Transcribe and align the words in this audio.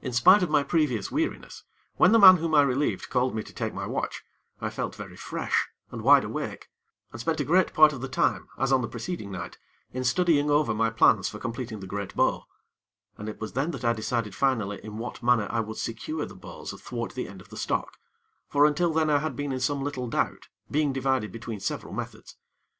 In 0.00 0.12
spite 0.12 0.44
of 0.44 0.50
my 0.50 0.62
previous 0.62 1.10
weariness, 1.10 1.64
when 1.96 2.12
the 2.12 2.18
man 2.20 2.36
whom 2.36 2.54
I 2.54 2.62
relieved 2.62 3.10
called 3.10 3.34
me 3.34 3.42
to 3.42 3.52
take 3.52 3.74
my 3.74 3.88
watch, 3.88 4.22
I 4.60 4.70
felt 4.70 4.94
very 4.94 5.16
fresh 5.16 5.66
and 5.90 6.02
wide 6.02 6.22
awake, 6.22 6.68
and 7.10 7.20
spent 7.20 7.40
a 7.40 7.44
great 7.44 7.74
part 7.74 7.92
of 7.92 8.00
the 8.00 8.06
time, 8.08 8.46
as 8.56 8.70
on 8.70 8.82
the 8.82 8.88
preceding 8.88 9.32
night, 9.32 9.58
in 9.92 10.04
studying 10.04 10.48
over 10.48 10.72
my 10.74 10.90
plans 10.90 11.28
for 11.28 11.40
completing 11.40 11.80
the 11.80 11.88
great 11.88 12.14
bow, 12.14 12.44
and 13.16 13.28
it 13.28 13.40
was 13.40 13.54
then 13.54 13.72
that 13.72 13.84
I 13.84 13.92
decided 13.94 14.32
finally 14.36 14.78
in 14.84 14.98
what 14.98 15.24
manner 15.24 15.48
I 15.50 15.58
would 15.58 15.78
secure 15.78 16.24
the 16.24 16.36
bows 16.36 16.72
athwart 16.72 17.14
the 17.14 17.26
end 17.26 17.40
of 17.40 17.48
the 17.48 17.56
stock; 17.56 17.98
for 18.46 18.64
until 18.64 18.92
then 18.92 19.10
I 19.10 19.18
had 19.18 19.34
been 19.34 19.50
in 19.50 19.58
some 19.58 19.82
little 19.82 20.06
doubt, 20.06 20.46
being 20.70 20.92
divided 20.92 21.32
between 21.32 21.58
several 21.58 21.92
methods. 21.92 22.36